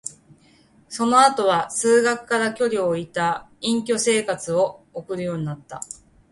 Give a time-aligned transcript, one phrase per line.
[0.89, 5.81] その後は、数学から距離を置いた隠遁生活を送るようになった。